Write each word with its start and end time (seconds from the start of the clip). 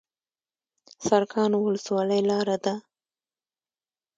سرکانو 1.07 1.57
ولسوالۍ 1.65 2.21
لاره 2.29 2.57
ده؟ 2.63 2.73